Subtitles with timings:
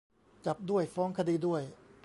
[0.45, 1.61] จับด้วย ฟ้องคดีด้วย